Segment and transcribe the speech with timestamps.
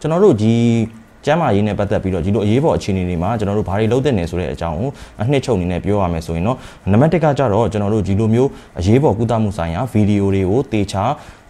[0.00, 0.54] ကျွန်တော်တို့ဒီ
[1.24, 4.88] ကျမ်းမာရေးနဲ့ပတ်သက်ပြီးတော့ဒီလိုအရေးပေါ်အခြေအနေတွေမှာကျွန်တော်တို့ဘာတွေလုပ်သင့်နေဆိုတဲ့အကြောင်းကို
[5.22, 6.56] အနှစ်ချုပ်အနေနဲ့ပြောရမယ်ဆိုရင်တော့
[6.92, 11.04] နံပါတ်1ကကြတော့ကျွန်တော်တို့ဒီလိုမျိုးအရေးပေါ်ကုသမှုဆိုင်ရာဗီဒီယိုတွေကိုတေချာ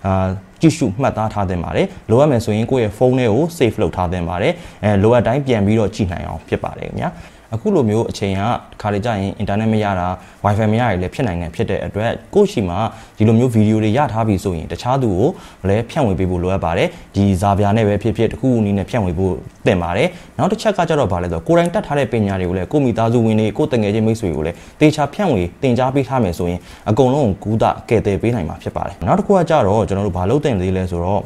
[0.07, 0.29] အာ
[0.61, 4.53] ကြည့်ရှုမှတ်သားထားသင့်ပါတယ်လိုအပ်မယ်ဆိုရင်ကိုယ့်ရဲ့ဖုန်းထဲကို save လုပ်ထားသင့်ပါတယ်
[4.85, 7.09] အဲလိုအပ်တိုင်းပြန်ပြီးတော့ကြည့်နိုင်အောင်ဖြစ်ပါတယ်ခင်ဗျာ
[7.55, 8.43] အခုလိုမျိုးအချိန်က
[8.81, 10.09] ခါလေကြာရင်အင်တာနက်မရတာ
[10.45, 12.79] Wi-Fi မရရလည်းဖြစ်နိုင်တယ်ဖြစ်တဲ့အတွက်ကိုယ့်ရှိမှာ
[13.19, 19.35] ဒီလိုမျိုးဗီဒီယိုတွေရထားပြီဆိုရင်တခြားသူကိုလည်းဖြန့်ဝေပေးဖို့လိုအပ်ပါတယ်ဒီဇာပြာနဲ့ပဲဖြစ်ဖြစ်တခုခုနည်းနဲ့ဖြန့်ဝေဖို့
[19.67, 20.09] သင့်ပါတယ်
[20.39, 31.23] နောက်တစ်ချက်ကကြတော့ဗာလဲဆိုကိုယ်တိုင်တတ်ထားတဲ့ပညာတွေကိုလည်းကိုမိသားစုဝင်တွေကိုတငယ်ချင်းမိတ်ဆွေကိုလည်းတေချာဖြန့်ဝေတင် जा ပေးထားမယ်ဆိုရင်အကုန်လုံးကူးတာကဲ့တယ်ပေးနိုင်မှာဖြစ်ပါတယ်နောက်တစ်ခုကကြတော့ကျွန်တော်တို့ဘာလုပ်တင်သေးလဲဆိုတော့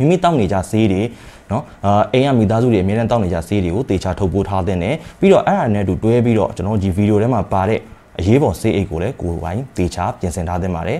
[0.00, 1.02] မိမိတောက်နေကြဈေးတွေ
[1.50, 7.78] နော်အာအိမ်ကမိသားစုတွေအများနဲ့တောက်နေကြဈေးတွေကိုတေချာထုတ်ပိုးထားတဲ့နဲ့ပြီးတော့အဲ့ဒါနဲ့အတူတွဲပြီးတော့ကျွန်တော်ဒီဗီဒီယိုထဲမှာပါတဲ့
[8.18, 10.98] အရေးပေါ်ဈေးအိတ်ကိုလည်းကိုယ်ပိုင်တေချာပြင်ဆင်ထားသင့်ပါတယ်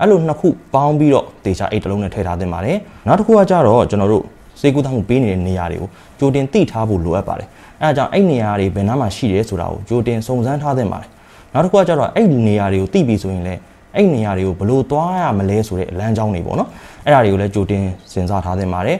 [0.00, 4.24] အဲ့လိုနှစ်ခုပေါင်းပြီးတော့တေချာအိတ်တစ်လုံးနဲ့ထည့်ထားသင့်ပါတယ်နောက်တစ်ခုကကြတော့ကျွန်တော်တို့
[4.60, 7.48] စေကူသားမှုပေးနေတဲ့နေရာတွေကိုကြိုတင်သိထားဖို့လိုအပ်ပါတယ်
[7.82, 11.08] အဲဒါကြောင့်အဲ့နေရာတွေဘယ်နားမှာရှိတယ်ဆိုတာကိုကြိုတင်စုံစမ်းထားသင့်ပါတယ်
[11.52, 13.60] နောက်တစ်ခုကကြတော့အဲ့ဒီနေရာတွေကိုသိပြီဆိုရင်လည်း
[13.96, 16.68] အဲ့နေရာတွေကိုဘယ်လိုသွားရမလဲဆိုတဲ့လမ်းကြောင်းတွေပေါ့နော်
[17.04, 18.98] အဲ့ဒါတွေကိုလည်းကြိုတင်စဉ်းစားထားသင့်ပါတယ်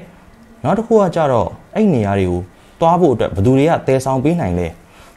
[0.64, 2.40] နောက်တစ်ခုကကြတော့အဲ့နေရာတွေကို
[2.80, 4.66] သွားဖို့အတွက်ဘယ်သူတွေကတဲဆောင်ပေးနိုင်လဲ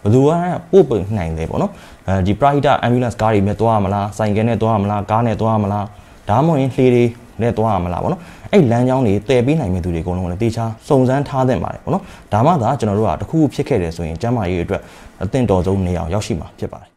[0.04, 0.32] ဘယ်သူက
[0.72, 1.72] ပို့ပေးနိုင်လဲပေါ့နော်
[2.08, 5.86] အဲဒီ private ambulance ကားတွေနဲ့သွားရမလားဆိုင်ကယ်နဲ့သွားရမလားကားနဲ့သွားရမလား
[6.30, 7.04] ဒါမှမဟုတ်ရင်လှေတွေ
[7.42, 12.04] နဲ့သွားရမလားပေါ့နော်အဲ့လမ်းကြောင်းတွေတည်ပေးနိုင်မယ့်သူတွေအကုန်လုံးလည်းတေချာစုံစမ်းထားသင့်ပါတယ်ပေါ့နော်
[12.34, 14.82] ဒါမှသာကျွန်တော်တို့ကတခုခုဖြစ်ခဲ့တယ်ဆိုရင်ကျန်းမာရေးအတွက်
[15.24, 16.97] အသင့်တော်ဆုံးနေအောင်ရောက်ရှိမှာဖြစ်ပါတယ်